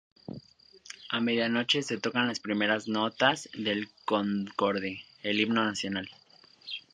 A 1.11 1.19
medianoche 1.21 1.83
se 1.83 1.99
tocan 1.99 2.27
las 2.27 2.39
primeras 2.39 2.87
notas 2.87 3.47
del 3.53 3.87
Concorde, 4.03 5.03
el 5.21 5.39
himno 5.39 5.63
nacional. 5.63 6.09